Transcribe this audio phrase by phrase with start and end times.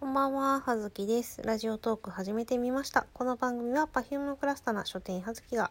[0.00, 1.42] こんばんは、はずきです。
[1.42, 3.06] ラジオトーク始めてみました。
[3.12, 5.70] この番組は Perfume のクラスタな書店はずきが、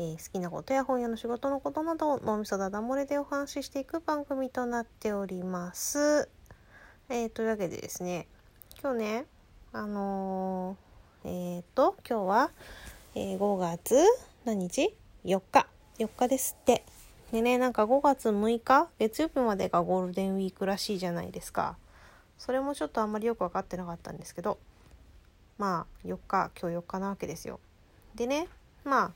[0.00, 6.28] えー好きなことや本屋の仕事のことなどを脳みそだだ漏れでお話ししていく番組となっております。
[7.08, 8.26] えー、というわけでですね、
[8.82, 9.26] 今日ね、
[9.72, 12.50] あのーえっ、と、今日は、
[13.14, 13.94] え5月
[14.44, 14.92] 何日
[15.24, 15.68] ?4 日。
[16.00, 16.84] 4日ですって。
[17.30, 18.88] でね、なんか5月6日？
[18.98, 21.76] 月曜日までがゴールデンウィークらしいじゃないですか。
[22.38, 24.58] それもちょっとあんまりよく分かってなかったんですけど
[25.58, 27.60] まあ4日今日4日なわけですよ。
[28.14, 28.48] でね
[28.84, 29.10] まあ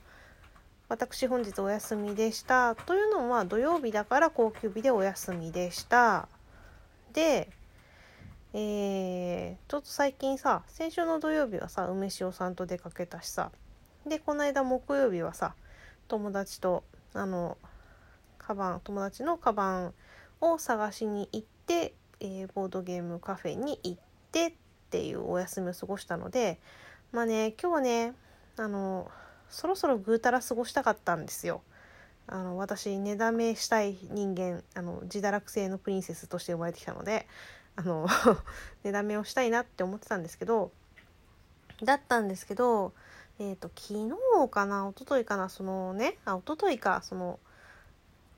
[0.89, 6.29] 私本日お休みでしたというのは土曜日だから高級日でお休みでした。
[7.13, 7.49] で
[8.53, 13.51] えー、ちょっと最近さ先週の土曜日はさ梅塩さんと出かけたしさ
[14.05, 15.53] でこの間木曜日はさ
[16.07, 17.57] 友達とあの
[18.37, 19.93] カバン友達のカバン
[20.39, 23.99] を探しに行ってえーボードゲームカフェに行っ
[24.31, 24.53] てっ
[24.89, 26.59] ていうお休みを過ごしたので
[27.11, 28.13] まあね今日はね
[28.57, 29.09] あの
[29.49, 31.61] そろそろぐうたら過ごしたかったんですよ。
[32.29, 37.25] あの私寝だめしたい人間あの自堕落性のプリンセスとして生まれてきたので
[37.77, 38.05] あの
[38.83, 40.71] 寝だめをしたいなって思ってたんですけど
[41.81, 42.91] だったんですけど
[43.39, 47.39] えっ、と昨日かな一昨日かなそのねあ一昨日かその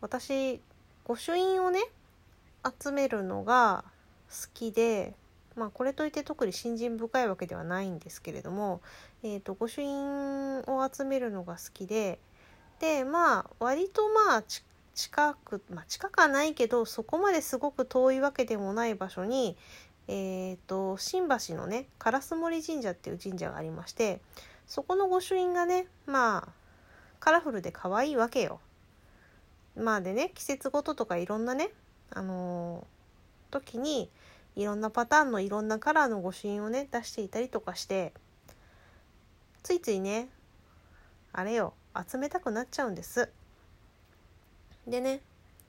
[0.01, 0.61] 私
[1.05, 1.81] 御朱印をね
[2.81, 3.83] 集めるのが
[4.29, 5.13] 好きで、
[5.55, 8.81] まあ、これといって特に信心深いわけではないんですけれども、
[9.23, 12.19] えー、と御朱印を集めるのが好きで
[12.79, 14.43] でまあ割とまあ
[14.93, 19.57] 近く、まあ、近くはないけどそこまですごく遠いわけでもない場所に、
[20.07, 24.21] えー、と新橋のね烏森神社っていう神社がありまして
[24.67, 26.51] そこの御朱印がねまあ
[27.19, 28.61] カラフルで可愛いわけよ。
[29.75, 31.69] まあでね季節ごととかいろんなね
[32.11, 32.99] あのー
[33.51, 34.11] 時に
[34.55, 38.13] いろんなパターンのいろんなカラーの御朱印をね出していたりとかして
[39.63, 40.29] ついついね
[41.33, 41.73] あれよ
[42.07, 43.29] 集めたくなっちゃうんです。
[44.87, 45.21] でね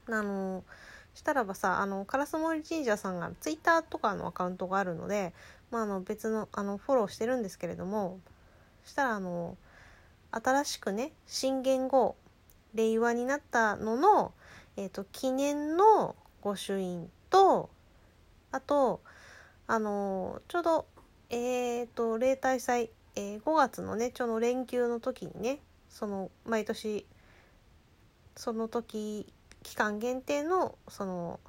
[0.08, 0.62] あのー
[1.14, 5.32] したらばさあの烏森神社さんがツイッターとかのアカウントがあるので、
[5.70, 8.20] まあ、あの別のあのフォローしてるんですけれども
[8.84, 9.56] したらあの
[10.30, 12.16] 新しくね新元号
[12.74, 14.32] 令和になったのの、
[14.76, 17.70] えー、と記念の御朱印と
[18.52, 19.00] あと
[19.66, 20.86] あのちょうど
[21.30, 27.06] えー、と例大祭、えー5月のねちょうど連休の時にねその毎年
[28.36, 29.26] その時
[29.62, 31.40] 期間限定のその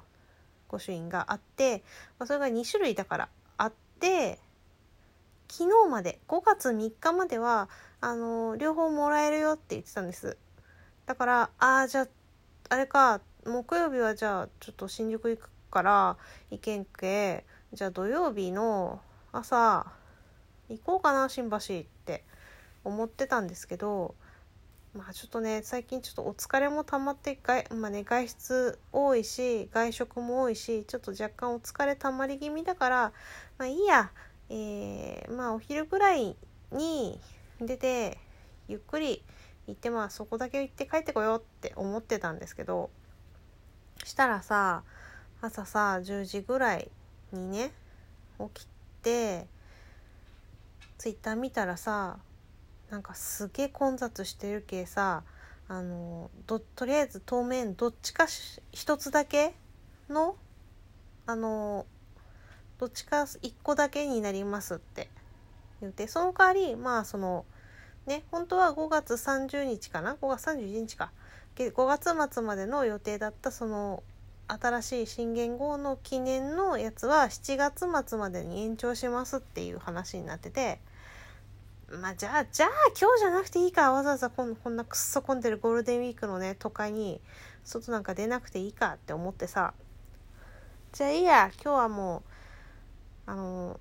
[0.68, 1.82] 御朱印があって、
[2.18, 4.38] まあ、それが2種類だからあって
[5.48, 7.68] 昨日まで5月3日までは
[8.00, 10.36] あの両方もらえるよって言ってたんです。
[11.06, 12.08] だからああじゃあ
[12.70, 16.16] あれか木曜日はじゃあちょっと新宿行くから
[16.50, 17.44] 行けんけ。
[17.72, 19.00] じゃあ土曜日の
[19.32, 19.86] 朝
[20.68, 21.58] 行こうかな新橋っ
[22.04, 22.22] て
[22.84, 24.14] 思ってたんですけど
[24.94, 33.12] まあちょっとね最近ちょっとお疲れも溜まって外,、まあね、外出多いし外食も多いしちょっと若干お疲れ溜まり気味だから
[33.56, 34.10] まあいいや、
[34.50, 36.36] えーまあお昼ぐらい
[36.72, 37.20] に
[37.58, 38.18] 出て
[38.68, 39.24] ゆっくり
[39.66, 42.90] 行ってまあそこだけ行って帰ってこようって思ってたんですけど
[44.04, 44.82] したらさ
[45.40, 46.90] 朝さ10時ぐらい
[47.32, 47.72] にね
[48.54, 48.68] 起き
[49.02, 49.46] て
[50.98, 52.18] ツイッター見たらさ
[52.90, 55.22] なんかすげえ混雑してるけさ
[55.68, 59.54] あのどとりあえず当面どっちかし一つだけ
[60.08, 60.36] の
[61.26, 61.86] あの
[62.78, 65.08] どっちか一個だけになりますって。
[65.82, 67.44] 言ってその代わりまあその
[68.06, 71.10] ね本当は5月30日かな？5月31日か。
[71.56, 74.02] 5月末までの予定だったその
[74.48, 80.80] 新しい新元号の記念のやつは7月末までに延長しますっていう話になってて
[82.00, 87.20] まあじゃあじゃあ今日じゃなくていいかわざわざこんこんなくっそ混んでるゴールデンウィークのね都会に
[87.64, 89.74] 外なんか出なくていいかって思ってさ。
[90.92, 92.22] じゃあいいや今日はも
[93.26, 93.80] うあの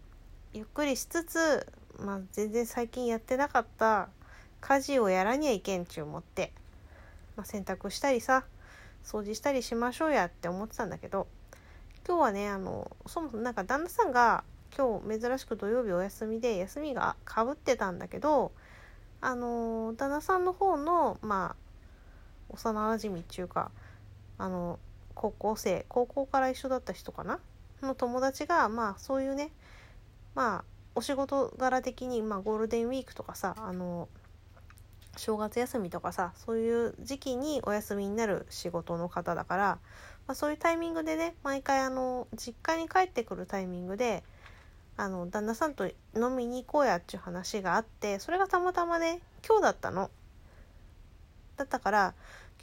[0.54, 1.68] ゆっくりしつつ
[2.00, 4.08] まあ全然最近やってなかった
[4.62, 6.54] 家事をやらにゃいけんちゅう思って、
[7.36, 8.46] まあ、洗濯したりさ
[9.04, 11.28] 掃除したりしましょうやって思ってたんだけど
[12.08, 14.44] 今日はねあのそもそもなんか旦那さんが
[14.76, 18.52] 今日珍しく土曜日お休みで休みがかぶってたんだけど
[19.20, 21.72] あの旦那さんの方のまあ
[22.50, 23.72] 幼馴染っていうか
[24.38, 24.80] あの
[25.14, 27.40] 高校生高校から一緒だった人かな
[27.82, 29.52] の友達がまあそういうね
[30.36, 30.64] まあ
[30.96, 34.10] お仕事柄的に、まあ、ゴールデンウィークとかさあの
[35.18, 39.64] 正月休みとかさそういう時期にお休みになる仕事の方だから、
[40.28, 44.24] まあ、そういうタイミングでね毎回あの実家に帰ってくるタイミングで
[44.98, 50.10] あの旦那さんと飲みに行こうやっちゅう話があってそれがたまたまね今日だったの。
[51.58, 52.14] だったから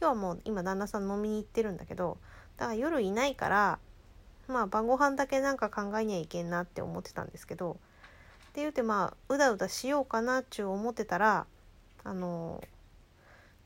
[0.01, 2.19] 今日はもう今旦那さん飲みに行ってるんだけど
[2.57, 3.79] だから夜いないから
[4.49, 7.75] まあ晩ご飯だけなんか考えにゃいけんなって思ってたんですけどっ
[8.53, 11.47] て言うてまあうだうだしようかなっちゅう思ってたら
[12.05, 12.63] あの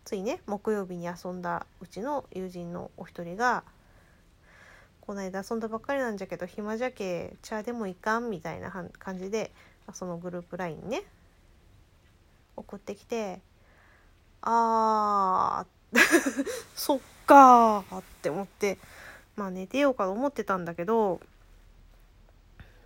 [0.04, 3.64] ついね木曜日に遊んだうちの友人のお一人が
[5.00, 9.52] 「この間遊んだばっかりなんじゃけど暇じゃけ茶でもいかん」みたいな感じで
[9.92, 11.02] そのグループ LINE ね
[12.56, 13.40] 送ってきて
[14.42, 15.98] 「あー
[16.74, 18.78] そっか」って思って
[19.36, 21.20] まあ寝てようかと思ってたんだけど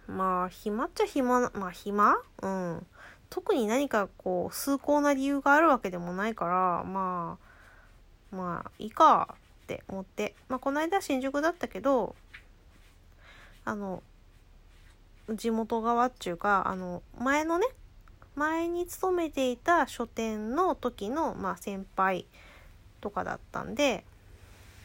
[0.07, 2.17] まあ暇っちゃ暇まあ暇？
[2.43, 2.87] うん。
[3.31, 7.39] 特に何かこう崇高な理由があるわけでもないからま
[8.33, 10.35] あまあいいかって思って。
[10.49, 12.15] まあこの間新宿だったけど
[13.65, 14.03] あの
[15.35, 17.67] 地元側っていうかあの前のね
[18.37, 22.27] 前に勤めていた書店の時の、まあ、先輩
[23.01, 24.05] とかだったんで、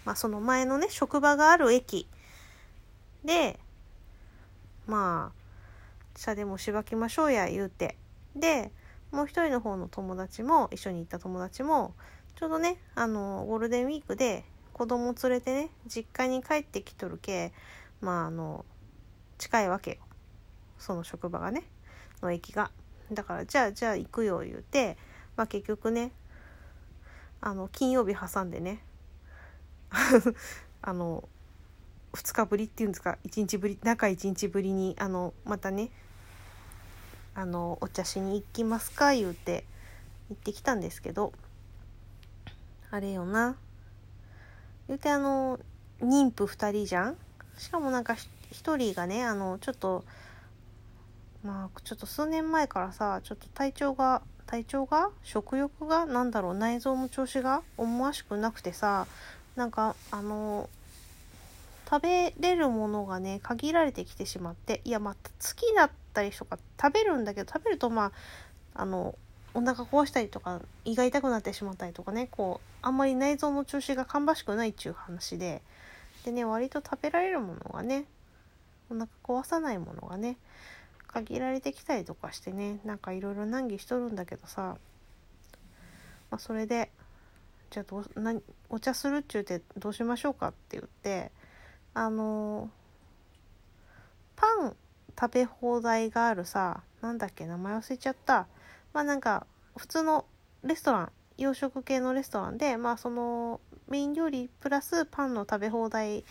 [0.05, 2.07] まあ、その前のね職場がある駅
[3.25, 3.59] で
[4.87, 7.97] まあ茶でもしばきましょうや言うて
[8.35, 8.71] で
[9.11, 11.93] もう一人の方の友達も一緒に行った友達も
[12.35, 14.43] ちょうどねあのゴールデンウィークで
[14.73, 17.51] 子供連れてね実家に帰ってきとるけ
[17.99, 18.65] まああの
[19.37, 19.97] 近いわけよ
[20.77, 21.63] その職場がね
[22.21, 22.71] の駅が。
[23.11, 24.97] だからじゃあじゃあ行くよ言うて、
[25.35, 26.11] まあ、結局ね
[27.41, 28.83] あの金曜日挟んでね
[30.81, 31.27] あの
[32.13, 35.89] 2日ぶりっていうんですか1日ぶり中1日ぶりにあのまたね
[37.33, 39.13] あのお茶しに行きますか？
[39.13, 39.63] 言うて
[40.29, 41.33] 行ってきたんですけど
[42.89, 43.55] あれよな。
[44.87, 45.59] 言うてあの
[46.01, 47.17] 妊婦2人じゃん？
[47.57, 48.13] しかもなんか
[48.51, 50.03] 1人がねあのちょっと
[51.43, 55.09] まあちょっと数年前からさちょっと体調が体調が？
[55.23, 56.05] 食欲が？
[56.05, 56.53] 何だろう？
[56.53, 57.61] 内臓の調子が？
[57.77, 59.07] 思わしくなくてさ
[59.55, 60.69] なんかあの
[61.91, 65.19] 食べれるものがね限られてきてしまっていやまあ好
[65.55, 68.13] きだったりとか食べるんだけど食べるとま
[68.73, 69.13] ああの
[69.53, 75.61] お腹壊したりとか胃が痛くなってしまったりとかねこうあんまり内臓の調子が芳しくないっちゅう話で
[76.23, 78.05] でね割と食べられるものがね
[78.89, 80.37] お腹壊さないものがね
[81.07, 84.77] 限られてきたりとかしてねなんかいろいろ難儀しとるんだけどさ、
[86.29, 86.89] まあ、それで
[87.69, 88.33] じゃあどうな
[88.69, 91.31] お茶するっちゅうてどうしましょうかって言って
[91.93, 92.69] あの
[94.35, 94.75] パン
[95.19, 98.47] 食べ放題があるさなんだっけ名前忘れちゃった。
[98.93, 99.45] まあなんか
[99.75, 100.25] 普通の
[100.63, 106.23] レストラン洋食系のレストランでまあそのメイン料理プラスパンの食べ放題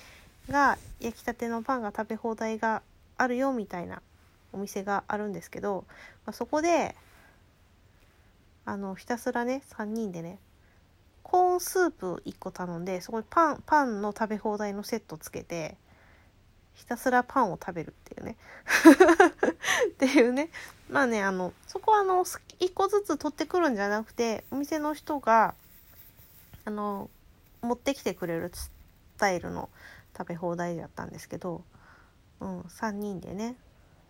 [0.49, 2.83] が焼きたてのパンが食べ放題が
[3.17, 4.03] あるよみたいな
[4.53, 5.85] お店があるんですけど、
[6.27, 6.97] まあ、そこで
[8.65, 10.39] あのひたすらね3人でね
[11.61, 15.77] スープ1個頼んでそこにパンパンの食べ放題のセットつけて
[16.75, 18.37] ひたすらパンを食べるっていうね。
[19.93, 20.51] っていうね。
[20.89, 25.55] まあねあのそこはあの1個ずつ取ってくるんじゃなくてお店の人が
[26.65, 27.11] あの
[27.61, 28.73] 持ってきてくれるス
[29.19, 29.69] タイルの
[30.17, 31.63] 食べ放題だったんですけど、
[32.41, 33.57] うん、3人でね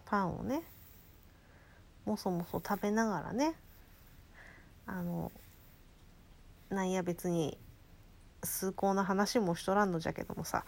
[0.07, 0.63] パンをね
[2.05, 3.55] もそもそ食べながらね
[4.87, 5.31] あの
[6.71, 7.59] なんや別に
[8.43, 10.65] 崇高な話もしとらんのじゃけどもさ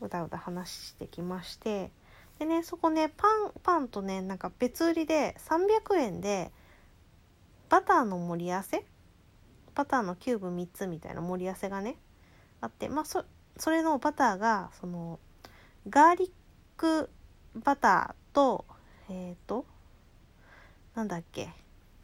[0.00, 1.90] うだうだ話してきまして
[2.38, 6.52] でねそこねパンパンとねなんか別売りで300円で
[7.68, 8.84] バターの盛り合わせ
[9.74, 11.96] バターのキューブ3つみたいな盛り合わせがね
[12.60, 13.24] あってまあそ
[13.56, 15.18] それのバターがその
[15.88, 16.30] ガーリッ
[16.76, 17.10] ク
[17.56, 18.64] バターと
[19.08, 19.64] えっ、ー、と
[20.94, 21.48] なんだっけ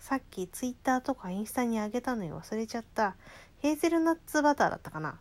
[0.05, 2.39] さっきツイッターとかインスタにあげたのよ。
[2.39, 3.17] 忘れちゃった。
[3.61, 5.19] ヘーゼルナッツバターだったかな。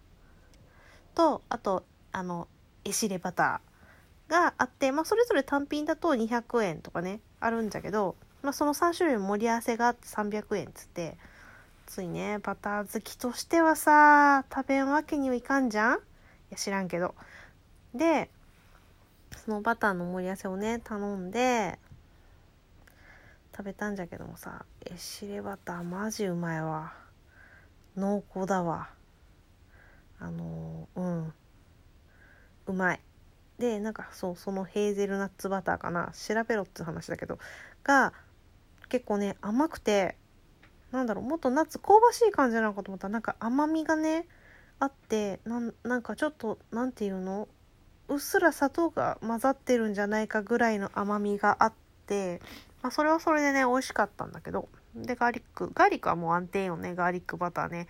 [1.16, 2.50] とあとあの
[2.84, 11.18] エシレバターがあって、まあ、それぞれ単品だと200円とかねあるんだけど、まあ、その3種類盛り合わせがあって300円っつって。
[11.86, 15.94] ついねバター好きとしてはさ食べんわけにはいかんじゃん？
[15.94, 16.00] い
[16.50, 17.16] や知らんけど。
[17.96, 18.30] で
[19.46, 21.80] そのバターの盛り合わせをね頼んで
[23.56, 26.94] 食べたんじゃけどもさエシレバターマジうまいわ。
[27.96, 28.90] 濃厚だわ。
[30.20, 31.34] あの、うん。
[32.66, 33.00] うまい。
[33.60, 36.12] でなんかそうそのヘーゼルナッツバターかな。
[36.14, 37.38] 調べろって話だけど。
[37.84, 38.14] が
[38.90, 40.16] 結構ね甘くて
[40.92, 43.08] なんだろうもっとナッツ香ばしい感じなのかと思った。
[43.08, 44.26] らなんか甘みがね
[44.80, 47.48] あってなんかちょっと何て言うの？
[48.10, 51.74] うっすら砂糖が混ざってるんじゃないかぐらいの甘みがあっ
[52.06, 52.42] て、
[52.84, 54.68] まあ、それはそれでね美味しかったんだけど。
[54.94, 55.72] でガーリック。
[55.74, 56.94] ガーリックはもう安定よね。
[56.96, 57.88] ガーリックバターね。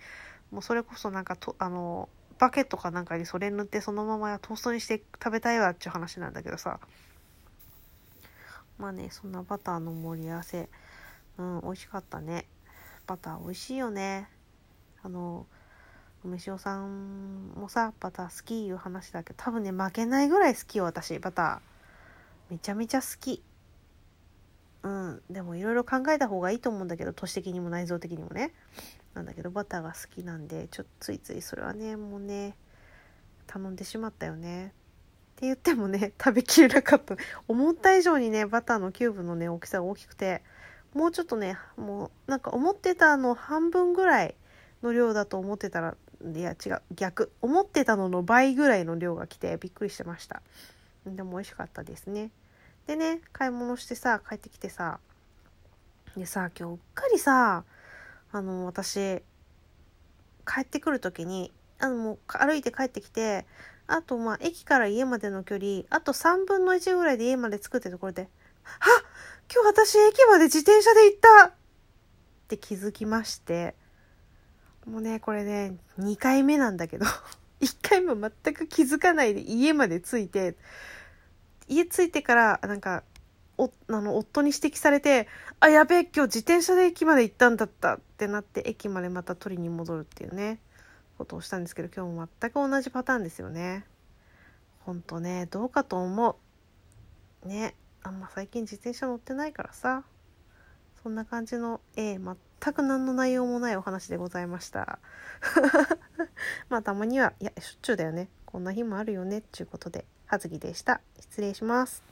[0.52, 2.08] もうそれこそなんかとあの
[2.38, 6.78] バケットかなんかにそれ塗ってそのままトーストにして食べたいわっていう話なんだけどさ。
[8.78, 10.68] まあねそんなバターの盛り合わせ。
[11.38, 12.46] うん美味しかったね。
[13.08, 14.30] バター美味しいよね。
[15.02, 15.44] あの
[16.24, 21.18] 梅塩さんもさバター好きいう話だけど多分ね負けないぐらい好きよ私。
[21.18, 22.52] バター。
[22.52, 23.42] めちゃめちゃ好き。
[24.84, 25.22] うん。
[25.30, 28.52] でもいろいろ考えた方がいいと思うんだけど都市的にも内臓的にもね。
[29.14, 32.56] なんだけどバターが好きなんでちょっとついついそれはねもうね
[33.46, 34.66] 頼んでしまったよね。
[34.66, 34.70] っ
[35.36, 37.16] て言ってもね食べきれなかった。
[37.48, 40.42] 思った以上にねバターのキューブのね大きさが大きくて
[40.92, 44.34] もうちょっとねもうなんか思ってたの半分ぐらい
[44.82, 47.32] の量だと思ってたらいや違う逆。
[47.40, 50.42] 思ってたのの倍ぐらいの量が来てびっくりしてました。
[51.06, 52.30] でも美味しかったですね。
[52.86, 54.98] でね買い物してさ帰ってきてさ
[56.16, 57.64] でさ今日うっかりさ
[58.32, 59.22] あの私
[60.46, 63.46] 帰ってくる時にあのもう歩いて帰ってきて
[63.86, 68.28] あとまあ駅から家までの距離あと3分の1ぐらいで家まで着くってところで
[68.80, 68.86] 「あ
[69.52, 71.52] 今日私駅まで自転車で行った!」っ
[72.48, 73.74] て気づきまして
[74.86, 77.06] もうねこれね2回目なんだけど
[77.60, 80.56] 1回目は全く気づかないで家まで着いて
[81.68, 83.02] 家着いてからなんか
[83.56, 85.28] おあの夫に指摘されて
[85.60, 90.58] 「あやべえ今日自転車で駅まで行ったんだった」ってなって駅までまた取りに戻るっていうね
[91.18, 93.84] ことをしたんですけど今日も全く同じパターンですよね。
[94.80, 96.38] ほんとねどうかと思
[97.44, 97.48] う。
[97.48, 100.04] ねあんま最近自転車乗ってないからさ
[101.02, 104.98] そんな感じの、えー、全く何の内容もないお話でございました。
[106.68, 112.04] まあたまにはいやしょっちゅうだよねこんな日もあるよねっていうことで葉月でした失礼します。